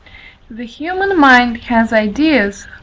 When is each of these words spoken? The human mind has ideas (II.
The 0.49 0.65
human 0.65 1.15
mind 1.19 1.57
has 1.65 1.93
ideas 1.93 2.65
(II. 2.65 2.71